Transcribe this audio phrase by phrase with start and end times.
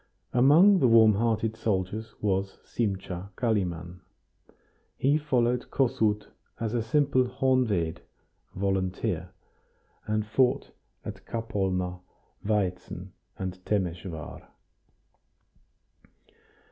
[0.33, 3.99] Among the warm hearted soldiers was Simcha Kalimann.
[4.97, 6.25] He followed Kossuth
[6.59, 7.99] as a simple honved
[8.55, 9.29] (volunteer),
[10.07, 10.71] and fought
[11.05, 11.99] at Kapolna,
[12.43, 14.47] Vaitzen, and Temesvar.